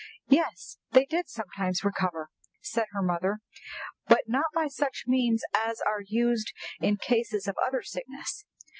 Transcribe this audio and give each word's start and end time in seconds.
"Yes, 0.29 0.79
they 0.93 1.05
did 1.05 1.29
sometimes 1.29 1.83
recover," 1.83 2.29
said 2.59 2.85
her 2.91 3.03
mother, 3.03 3.37
"but 4.07 4.23
not 4.27 4.47
by 4.51 4.65
such 4.67 5.03
means 5.05 5.43
as 5.53 5.79
are 5.79 6.01
used 6.01 6.53
in 6.79 6.97
cases 6.97 7.47
of 7.47 7.55
other 7.63 7.83
sickness. 7.83 8.43